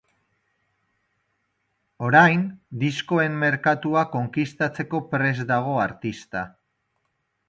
Orain, 2.07 2.39
diskoen 2.83 3.37
merkatua 3.43 4.03
konkistatzeko 4.15 5.03
rpest 5.05 5.45
dago 5.53 5.77
artista. 5.83 6.43